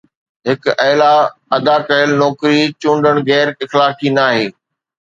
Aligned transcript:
هڪ 0.47 0.63
اعلي 0.85 1.13
ادا 1.55 1.75
ڪيل 1.89 2.09
نوڪري 2.21 2.59
چونڊڻ 2.81 3.15
غير 3.29 3.47
اخلاقي 3.65 4.09
ناهي 4.17 4.45